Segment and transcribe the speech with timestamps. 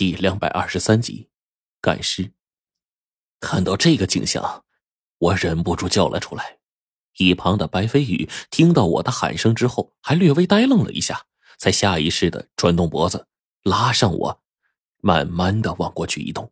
[0.00, 1.28] 第两百二十三集，
[1.78, 2.32] 赶尸。
[3.38, 4.64] 看到这个景象，
[5.18, 6.56] 我忍不住叫了出来。
[7.18, 11.26] 一旁的白飞宇听到我的喊声之后，还略微呆愣了一下，
[11.58, 13.26] 才下意识的转动脖子，
[13.62, 14.42] 拉上我，
[15.02, 16.50] 慢慢的往过去移动。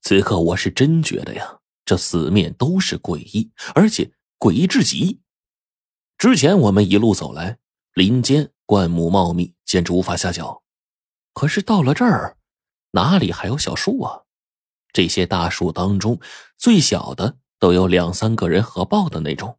[0.00, 5.20] 此刻我是真觉得呀，这四面都是诡异，而且诡异至极。
[6.16, 7.58] 之前我们一路走来，
[7.92, 10.61] 林间灌木茂密，简直无法下脚。
[11.32, 12.36] 可是到了这儿，
[12.92, 14.22] 哪里还有小树啊？
[14.92, 16.20] 这些大树当中，
[16.58, 19.58] 最小的都有两三个人合抱的那种，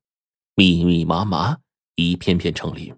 [0.55, 1.57] 密密麻麻，
[1.95, 2.95] 一片片成林，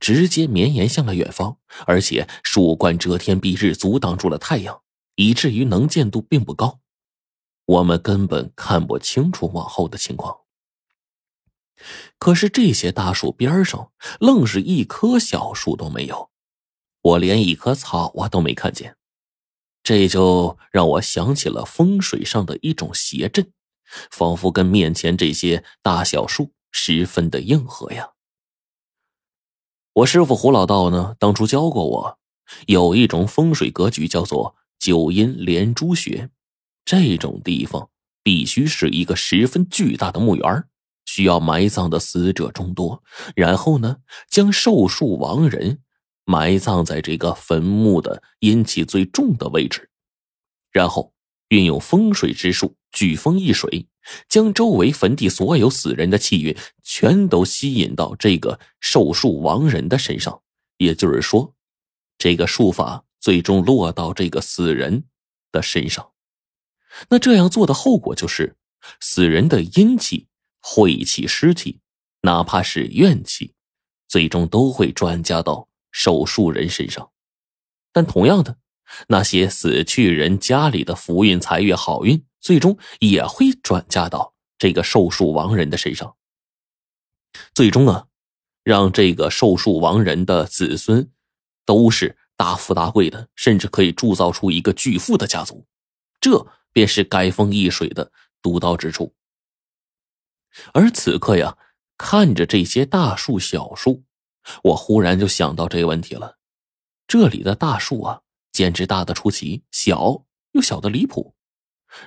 [0.00, 1.58] 直接绵延向了远方。
[1.86, 4.80] 而且树冠遮天蔽日，阻挡住了太阳，
[5.16, 6.80] 以至于能见度并不高，
[7.66, 10.38] 我们根本看不清楚往后的情况。
[12.18, 16.30] 可是这些大树边上，愣是一棵小树都没有。
[17.04, 18.96] 我连一棵草啊都没看见，
[19.82, 23.52] 这就让我想起了风水上的一种邪阵，
[24.10, 28.12] 仿佛跟面前这些大小树十分的硬核呀。
[29.92, 32.18] 我师傅胡老道呢，当初教过我，
[32.66, 36.30] 有一种风水格局叫做九阴连珠穴，
[36.86, 37.90] 这种地方
[38.22, 40.64] 必须是一个十分巨大的墓园，
[41.04, 43.04] 需要埋葬的死者众多，
[43.36, 43.98] 然后呢，
[44.30, 45.82] 将寿数亡人。
[46.24, 49.90] 埋葬在这个坟墓的阴气最重的位置，
[50.70, 51.12] 然后
[51.48, 53.86] 运用风水之术，聚风易水，
[54.28, 60.42] 将周围坟地所有死人的气运全都吸引到这个寿数亡人的身上。
[60.78, 61.54] 也就是说，
[62.18, 65.04] 这个术法最终落到这个死人
[65.52, 66.10] 的身上。
[67.10, 68.56] 那这样做的后果就是，
[69.00, 70.26] 死人的阴气、
[70.60, 71.80] 晦气、尸气，
[72.22, 73.52] 哪怕是怨气，
[74.08, 75.68] 最终都会转嫁到。
[75.96, 77.12] 受数人身上，
[77.92, 78.58] 但同样的，
[79.06, 86.16] 那些死去人家里的福运、财运、好运，最终也会转嫁到这个寿数亡人的身上。
[87.54, 88.08] 最终啊，
[88.64, 91.08] 让这个寿数亡人的子孙
[91.64, 95.64] 都是大富大贵的，甚至可以铸造出一个巨富的家族。
[96.20, 98.10] 这便是改风易水的
[98.42, 99.14] 独到之处。
[100.72, 101.56] 而此刻呀，
[101.96, 104.03] 看着这些大树、小树。
[104.62, 106.38] 我忽然就想到这个问题了，
[107.06, 108.20] 这里的大树啊，
[108.52, 111.34] 简直大的出奇，小又小的离谱。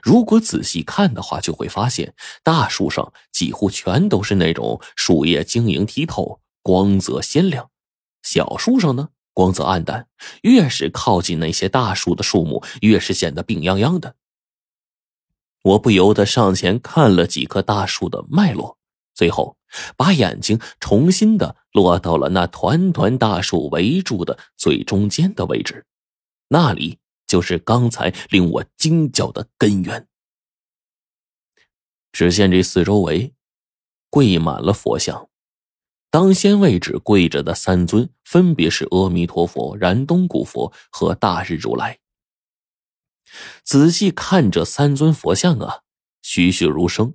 [0.03, 7.66] 如果仔细看的话，就会发现大树上几乎全都是那种树叶晶莹剔透、光泽鲜亮；
[8.22, 10.08] 小树上呢，光泽暗淡。
[10.42, 14.16] 越是靠近那些大树的树木，越是显得病殃殃的。
[15.64, 18.78] 我不由得上前看了几棵大树的脉络，
[19.14, 19.56] 最后。
[19.95, 25.85] 把眼睛重新的落到了那团团大树围住的最中间的位置，
[26.47, 30.07] 那里就是刚才令我惊叫的根源。
[32.11, 33.33] 只见这四周围
[34.09, 35.29] 跪满了佛像，
[36.09, 42.00] 当先位置跪着的三尊分别是阿弥陀佛、燃冬古佛和大日如来。
[43.61, 45.81] 仔细看这三尊佛像啊，
[46.22, 47.13] 栩栩如生。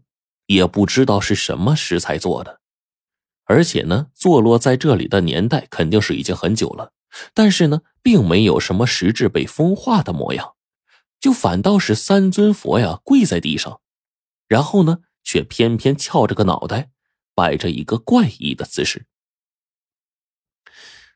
[0.52, 2.60] 也不知道是什么石材做的，
[3.44, 6.92] 而且呢，坐落在这里的年代肯定是已经很久了。
[7.34, 10.54] 但是呢，并没有什么实质被风化的模样，
[11.20, 13.80] 就反倒是三尊佛呀跪在地上，
[14.48, 16.90] 然后呢，却偏偏翘着个脑袋，
[17.34, 19.06] 摆着一个怪异的姿势。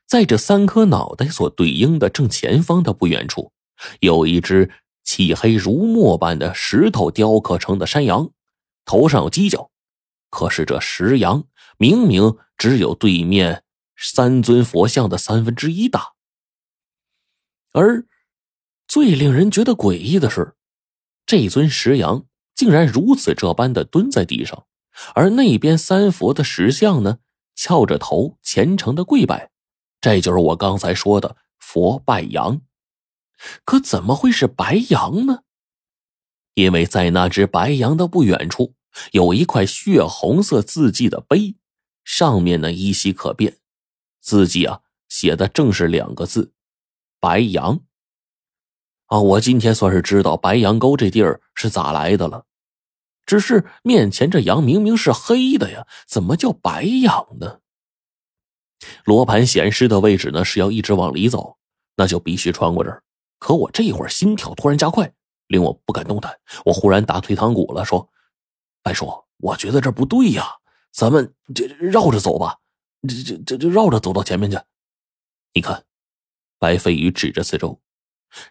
[0.05, 3.51] 在这三颗脑袋所对应的正前方的不远处，
[3.99, 4.71] 有一只
[5.03, 8.31] 漆黑如墨般的石头雕刻成的山羊。
[8.87, 9.69] 头上有犄角，
[10.31, 11.43] 可是这石羊
[11.77, 13.63] 明明只有对面
[13.97, 16.13] 三尊佛像的三分之一大。
[17.73, 18.07] 而
[18.87, 20.55] 最令人觉得诡异的是，
[21.25, 24.65] 这尊石羊竟然如此这般的蹲在地上，
[25.13, 27.19] 而那边三佛的石像呢，
[27.53, 29.51] 翘着头虔诚的跪拜。
[29.99, 32.61] 这就是我刚才说的佛拜羊。
[33.65, 35.43] 可怎么会是白羊呢？
[36.57, 38.73] 因为在那只白羊的不远处。
[39.11, 41.55] 有一块血红色字迹的碑，
[42.03, 43.59] 上面呢依稀可辨，
[44.19, 46.53] 字迹啊写的正是两个字
[47.21, 47.81] “白羊”。
[49.05, 52.47] 啊，我今天算是知道白羊沟这地儿是咋来的了。
[53.27, 57.59] 只是面前这羊明明是黑的呀，怎么叫白羊呢？
[59.03, 61.59] 罗盘显示的位置呢是要一直往里走，
[61.97, 63.03] 那就必须穿过这儿。
[63.37, 65.13] 可我这会儿心跳突然加快，
[65.47, 66.37] 令我不敢动弹。
[66.65, 68.09] 我忽然打退堂鼓了，说。
[68.83, 70.45] 白叔，我觉得这不对呀，
[70.93, 72.59] 咱们这绕着走吧，
[73.05, 74.57] 这这这这绕着走到前面去。
[75.53, 75.83] 你看，
[76.57, 77.81] 白飞宇指着四周，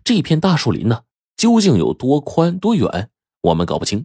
[0.05, 1.05] 这片大树林呢，
[1.39, 3.11] 究竟有多宽多远，
[3.41, 4.05] 我们搞不清。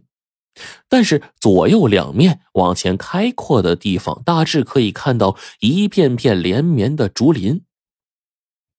[0.88, 7.66] 但是左右两面往前开阔的地方，大致可以看到一片片连绵的竹林，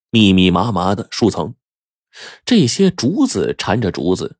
[0.09, 1.53] 密密麻麻的树层，
[2.45, 4.37] 这些竹子缠着竹子。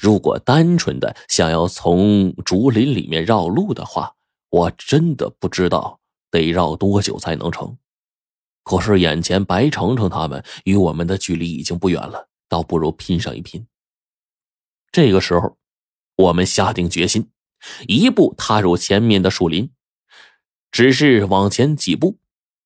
[0.00, 4.14] 如果单纯的想要从竹林里面绕路的话，
[4.50, 6.00] 我真的不知道
[6.30, 7.76] 得绕多久才能成。
[8.62, 13.66] 可是眼前白程程他们与我们的距离已经不远了，倒不如拼上一拼。
[14.90, 15.56] 这个时候。
[16.18, 17.28] 我们下定决心，
[17.86, 19.70] 一步踏入前面的树林，
[20.72, 22.18] 只是往前几步，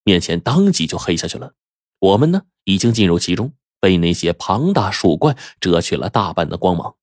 [0.04, 1.54] 面前当即就黑下去了。
[1.98, 6.94] 我们呢，已经进入其中，被那些庞大树冠遮去了大半的光芒。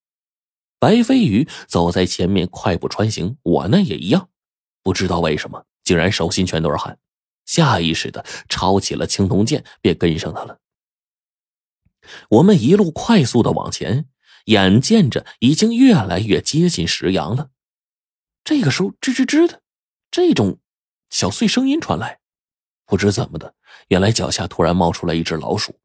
[0.79, 4.29] 白飞宇走在前面，快步穿行，我呢也一样。
[4.83, 6.97] 不知道为什么，竟然手心全都是汗，
[7.45, 10.59] 下意识的抄起了青铜剑，便跟上他了。
[12.29, 14.07] 我们一路快速的往前。
[14.47, 17.49] 眼见着已经越来越接近石阳了，
[18.45, 19.61] 这个时候吱吱吱的
[20.09, 20.59] 这种
[21.09, 22.21] 小碎声音传来，
[22.85, 23.55] 不知怎么的，
[23.89, 25.77] 原来脚下突然冒出来一只老鼠。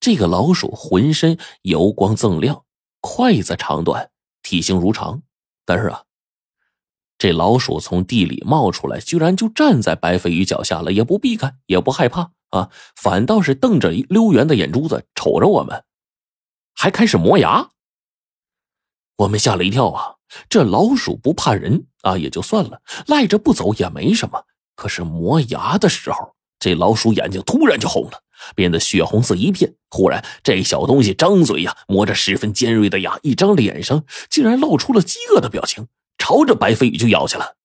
[0.00, 2.64] 这个老鼠浑身油光锃亮，
[3.00, 4.10] 筷子长短，
[4.42, 5.22] 体型如常。
[5.64, 6.04] 但是啊，
[7.18, 15.84] 这老鼠从地里冒出来，居然就站在白飞鱼脚下了，也不避开，也不害怕啊，反倒是瞪着溜圆的眼珠子瞅着我们。
[16.74, 17.70] 还开始磨牙，
[19.16, 20.14] 我们吓了一跳啊！
[20.48, 24.44] 这老鼠不怕人啊，也就算了，赖着不走也没什么。
[24.76, 28.22] 可是磨牙的时候，这老鼠眼睛突然就红了，
[28.54, 29.74] 变得血红色一片。
[29.90, 35.88] 忽然，这小东西张嘴呀，磨着十分尖锐的牙，一张脸上竟然露出了饥饿的表情，
[36.18, 37.56] 朝着白飞宇就咬去了。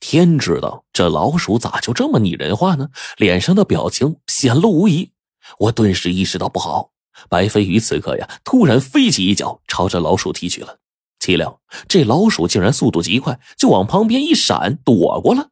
[0.00, 2.90] 天知道这老鼠咋就这么拟人化呢？
[3.16, 5.12] 脸上的表情显露无遗，
[5.58, 6.90] 我顿时意识到不好。
[7.28, 10.78] 白飞宇此刻呀，突然飞起一脚，朝着老鼠踢去了。
[11.18, 15.48] 岂料这老鼠竟然速度极快，就往旁边一闪，躲过了。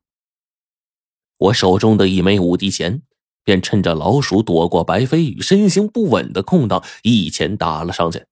[1.39, 3.03] 我手中的一枚五帝钱，
[3.45, 8.27] 便趁着老鼠躲过白飞羽身形不稳的空档，一拳打了上去。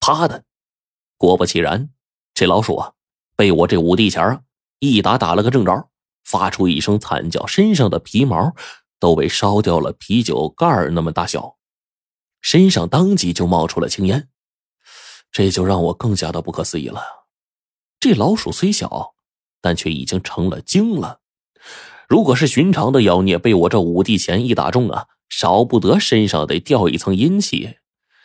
[0.00, 0.44] 啪的，
[1.16, 1.90] 果不其然，
[2.34, 2.92] 这老鼠啊，
[3.36, 4.42] 被我这五帝钱啊
[4.78, 5.88] 一打打了个正着，
[6.24, 8.54] 发出一声惨叫，身上的皮毛
[8.98, 11.58] 都被烧掉了啤酒盖那么大小。
[12.40, 14.30] 身上当即就冒出了青烟，
[15.30, 17.02] 这就让我更加的不可思议了。
[18.00, 19.14] 这老鼠虽小，
[19.60, 21.20] 但却已经成了精了。
[22.10, 27.76] 如果是寻常的妖孽，被我这五帝钱一打中啊，少不得身上得掉一层阴气。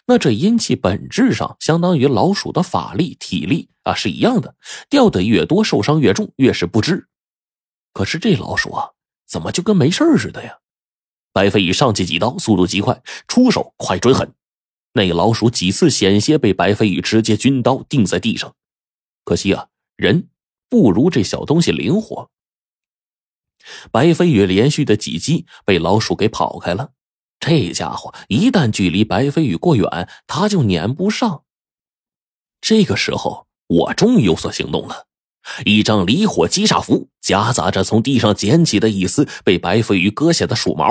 [0.07, 4.55] 那这阴气本质上相当于老鼠的法力、体力啊是一样的，
[4.89, 7.05] 掉的越多，受伤越重，越是不知。
[7.93, 8.89] 可是这老鼠啊，
[9.27, 10.57] 怎么就跟没事似的呀？
[11.31, 14.33] 白飞宇上去几刀，速度极快，出手快准狠。
[14.93, 18.55] 那老鼠几次险些被白飞宇直接军刀钉在地上，
[19.23, 20.27] 可惜啊，人
[20.69, 22.31] 不如这小东西灵活。
[23.91, 26.91] 白飞宇连续的几击被老鼠给跑开了。
[27.39, 31.43] 这家伙一旦距离白飞宇过远，他就撵不上。
[32.61, 35.05] 这个时候，我终于有所行动了。
[35.63, 40.89] 一张离火击煞符夹杂着从地上捡起的一丝被白飞宇割下的鼠毛。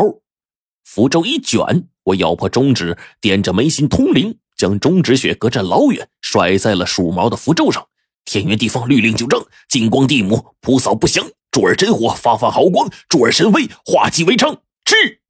[0.84, 7.84] 符咒一卷，我咬破中指，点着眉心通灵，将中指血隔着老远甩在了鼠毛的符咒上。
[8.24, 11.26] 天圆地方，律令九正，金光地母，菩扫不祥。
[11.54, 14.60] 助儿真火，发发毫光；助儿神威，化气为常。
[14.84, 15.20] 至，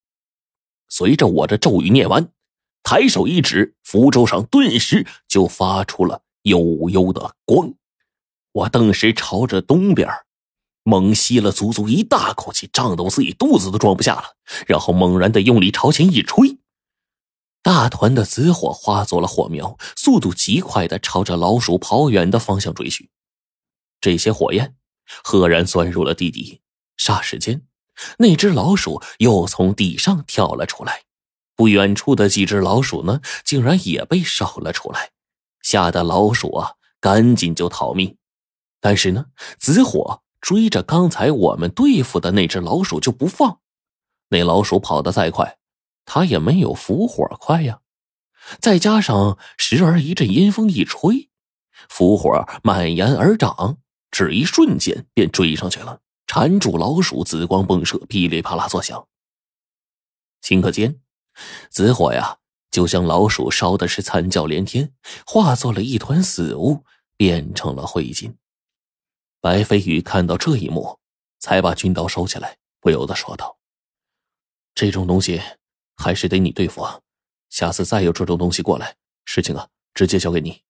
[0.89, 2.33] 随着我的咒语念完，
[2.83, 7.75] 抬手一指，符咒上顿时就发出了悠悠的光。
[8.53, 10.09] 我顿时朝着东边
[10.83, 14.37] 猛吸了足足一大口气，胀得我自己肚子都装不下了。
[14.67, 16.57] 然后猛然的用力朝前一吹，
[17.63, 23.11] 大团的紫火化作了火苗，速度极快的朝着老鼠跑远的方向追去。
[24.01, 24.75] 这些火焰
[25.23, 26.61] 赫然钻入了地底，
[26.99, 27.63] 霎时间，
[28.19, 31.03] 那只老鼠又从地上跳了出来。
[31.57, 35.11] 不远处的几只老鼠呢，竟然也被烧了出来，
[35.63, 38.17] 吓得老鼠啊，赶紧就逃命。
[38.81, 39.27] 但是呢，
[39.59, 40.23] 紫火。
[40.41, 43.61] 追着刚才我们对付的那只老鼠就不放，
[44.29, 45.57] 那老鼠跑得再快，
[46.05, 47.81] 它也没有伏火快呀。
[48.61, 51.31] 再加上时而一阵阴风一吹，
[51.89, 53.79] 伏火蔓延而长，
[54.15, 59.09] 只一瞬间便追上去了，缠住老鼠，紫光迸射，噼里啪啦作响。
[60.41, 61.01] 顷刻间，
[61.69, 62.39] 紫火呀，
[62.71, 64.95] 就将老鼠烧的是惨叫连天，
[65.27, 66.85] 化作了一团死物，
[67.17, 68.37] 变成了灰烬。
[69.41, 71.01] 白飞宇看到这一幕，
[71.41, 73.59] 才把军刀收起来，不由得说道
[74.77, 75.43] ：“这种东西
[75.97, 77.01] 还是得你对付啊！
[77.51, 78.95] 下次再有这种东西过来，
[79.25, 80.63] 事情啊，直接交给你。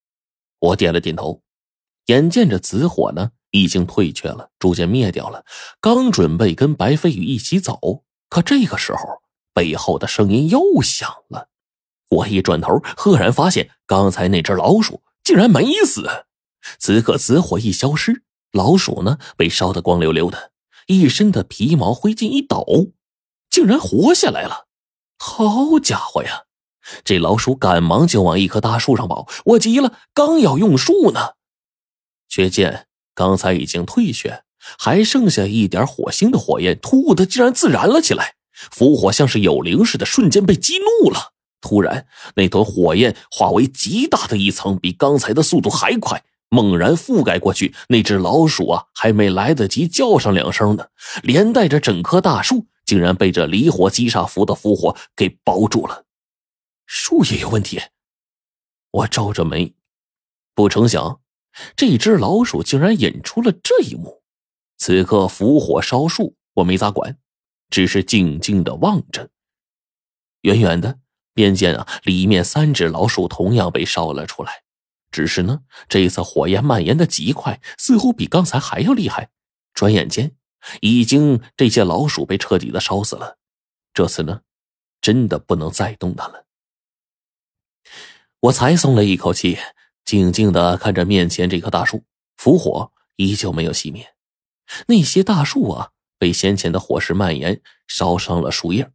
[0.61, 1.43] 我点了点头。
[2.07, 5.45] 眼见着紫火呢，已经退却了，逐渐灭掉了。
[5.81, 8.99] 刚准备跟白飞宇一起走，可这个时候，
[9.53, 11.49] 背后的声音又响了。
[12.11, 16.27] 我一转头，赫然发现刚才那只老鼠竟然没死。
[16.79, 20.53] 此刻紫火一消失，老鼠呢被烧得光溜溜的，
[20.87, 22.93] 一身的皮毛灰烬一抖，
[23.49, 24.67] 竟然活下来了。
[25.19, 26.45] 好家伙呀！
[27.03, 29.27] 这老鼠赶忙就往一棵大树上跑。
[29.47, 31.35] 我急了，刚要用树呢。
[32.35, 34.43] 却见刚才已经退却，
[34.77, 38.35] 还剩下一点火星的火焰，突兀的竟然自燃了起来。
[38.73, 41.33] 符火像是有灵似的，瞬间被激怒了。
[41.61, 47.73] 突然，那团火焰化为极大的一层，比刚才的速度还快，猛然覆盖过去。
[47.89, 50.87] 那只老鼠啊，还没来得及叫上两声呢，
[51.23, 56.05] 连带着整棵大树竟然被这离火击煞符的符火给包住了。
[56.85, 57.81] 树也有问题，
[58.91, 59.73] 我皱着眉，
[60.53, 61.21] 不成想。
[61.77, 64.23] 这只老鼠竟然引出了这一幕。
[64.77, 67.19] 此刻伏火烧树，我没咋管，
[67.71, 69.31] 只是静静的望着。
[70.43, 70.99] 远远的，
[71.33, 74.65] 便见啊，里面三只老鼠同样被烧了出来。
[75.11, 79.31] 只是呢，这次火焰蔓延的极快，似乎比刚才还要厉害。
[79.73, 80.37] 转眼间，
[80.81, 83.39] 已经这些老鼠被彻底的烧死了。
[83.93, 84.43] 这次呢，
[85.01, 86.47] 真的不能再动弹了。
[88.41, 89.57] 我才松了一口气。
[90.05, 92.05] 静静的看着面前这棵大树，
[92.37, 94.15] 伏火依旧没有熄灭。
[94.89, 98.91] 那些大树啊，被先前的火势蔓延，烧伤了树叶。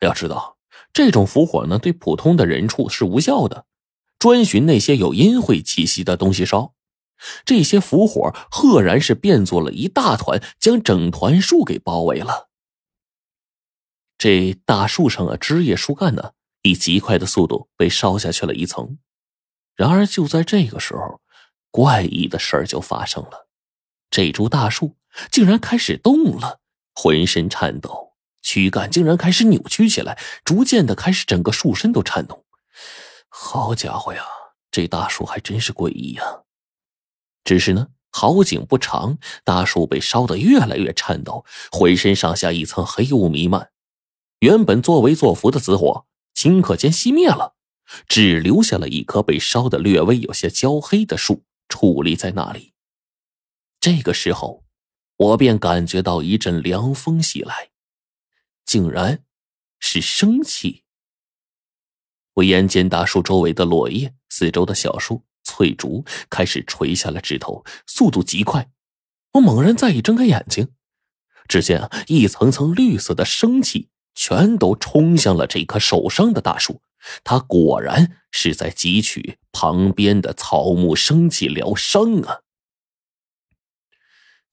[0.00, 0.56] 要知道，
[0.92, 3.66] 这种伏火呢，对普通的人畜是无效的，
[4.18, 6.74] 专寻那些有阴晦气息的东西烧。
[7.44, 12.48] 这些伏火赫然是变作了一大团，将整团树给包围了。
[14.16, 18.98] 这大树上的枝叶、树干呢，以极快的速度被烧下去了一层。
[19.80, 21.22] 然而，就在这个时候，
[21.70, 23.48] 怪异的事儿就发生了。
[24.10, 24.96] 这株大树
[25.30, 26.60] 竟然开始动了，
[26.94, 32.44] 浑身颤抖，躯干竟然开始扭曲起来，逐渐的开始整个树身都颤动。
[33.30, 34.22] 好家伙呀，
[34.70, 36.40] 这大树还真是诡异呀！
[37.42, 43.70] 只是呢，好景不长，大树被烧得越来越颤抖，浑身上下一层黑雾弥漫。
[44.40, 47.54] 原本作威作福的紫火，顷刻间熄灭了。
[48.08, 52.72] 只留下了一棵被烧得略微有些焦黑的树矗立在那里。
[53.80, 54.64] 这个时候，
[55.16, 57.70] 我便感觉到一阵凉风袭来，
[58.64, 59.24] 竟然
[59.78, 60.84] 是生气。
[62.34, 68.70] 我眼见大树周围的落叶、四周的小树、翠竹开始垂下了枝头，速度极快。
[69.32, 70.68] 我猛然再一睁开眼睛，
[71.48, 76.82] 只见，一层层绿色的生气全都冲向了这棵受伤的大树。
[77.24, 82.40] 他果然是在汲取旁边的草木生气疗伤啊！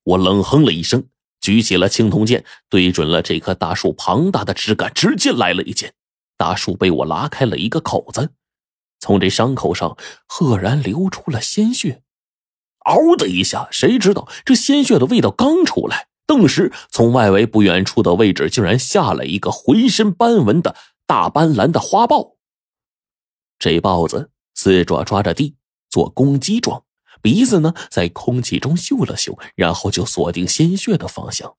[0.03, 1.09] 我冷哼了一声，
[1.41, 5.93] 举起了青铜剑，对准了这棵大树庞大的枝干，直接来了一剑。
[6.37, 8.31] 大树被我拉开了一个口子，
[8.99, 12.03] 从这伤口上赫然流出了鲜血。
[12.85, 20.73] 嗷的一下，谁知道这鲜血的味道刚出来，顿时从外围不远处的位置竟然下了一个浑身斑纹的
[21.05, 22.36] 大斑斓的花豹。
[23.59, 25.55] 这豹子四爪抓着地
[25.89, 26.85] 做攻击状，
[27.21, 31.57] 鼻子呢在空气中嗅了嗅，然后就锁定鲜血的方向。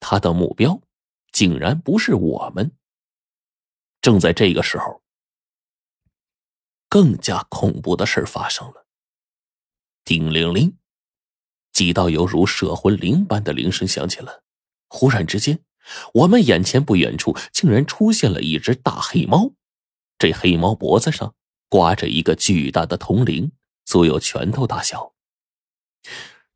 [0.00, 0.80] 它的目标
[1.30, 2.72] 竟然不是我们。
[4.00, 5.02] 正在这个时候，
[6.88, 8.86] 更加恐怖的事发生了。
[10.04, 10.76] 叮铃铃，
[11.72, 14.42] 几道犹如摄魂铃般的铃声响起了。
[14.88, 15.64] 忽然之间，
[16.14, 19.52] 我们眼前不远处竟然出现了一只大黑猫。
[20.22, 21.34] 这黑猫脖子上
[21.68, 23.50] 挂着一个巨大的铜铃，
[23.84, 25.14] 足有拳头大小。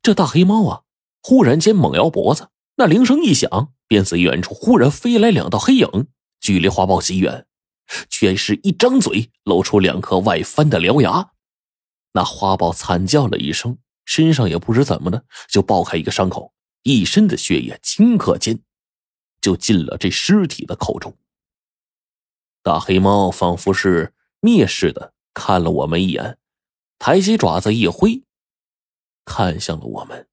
[0.01, 0.83] 这大黑猫啊，
[1.21, 2.47] 忽然间猛摇脖子，
[2.77, 6.07] 那铃声一响，便自远处忽然飞来两道黑影，
[6.39, 7.45] 距离花豹极远，
[8.09, 11.31] 却是一张嘴露出两颗外翻的獠牙。
[12.13, 18.61] 那花豹惨叫了一声，身上也不知怎么的就爆开一个伤口，一身的血液顷刻间
[19.41, 21.13] 就进了这尸体的口中。
[22.67, 26.37] 大黑猫仿佛是蔑视的看了我们一眼，
[26.99, 28.23] 抬起爪子一挥，
[29.23, 30.26] 看向了我们。